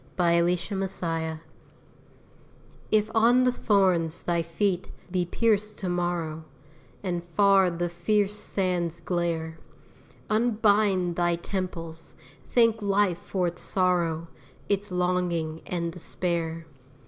[0.17, 1.39] SIC VOS NON VOBIS
[2.89, 6.43] If on the thorns thy feet be pierced to morrow,
[7.03, 9.59] And far the fierce sands glare,
[10.27, 12.15] Unbind thy temples!
[12.49, 14.27] thank life for its sorrow,
[14.67, 16.65] Its longing and despair.